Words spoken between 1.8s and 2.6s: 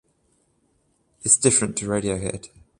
Radiohead.